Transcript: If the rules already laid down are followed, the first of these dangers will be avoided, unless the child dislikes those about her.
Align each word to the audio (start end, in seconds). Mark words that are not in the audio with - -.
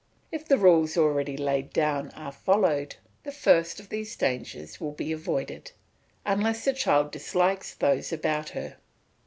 If 0.31 0.47
the 0.47 0.57
rules 0.57 0.97
already 0.97 1.37
laid 1.37 1.71
down 1.71 2.09
are 2.15 2.31
followed, 2.31 2.95
the 3.21 3.31
first 3.31 3.79
of 3.79 3.89
these 3.89 4.15
dangers 4.15 4.81
will 4.81 4.93
be 4.93 5.11
avoided, 5.11 5.73
unless 6.25 6.65
the 6.65 6.73
child 6.73 7.11
dislikes 7.11 7.75
those 7.75 8.11
about 8.11 8.49
her. 8.57 8.77